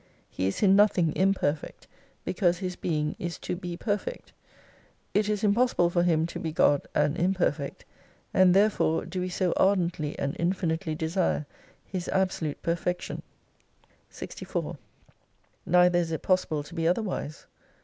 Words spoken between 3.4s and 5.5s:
be pei fect. It is